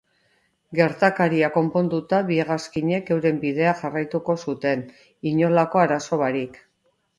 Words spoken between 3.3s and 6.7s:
bidea jarraitu zuten, inolako arazo barik.